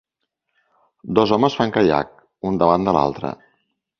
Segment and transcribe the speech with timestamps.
[1.19, 2.11] Dos homes fan caiac,
[2.51, 3.35] un davant de l'altre.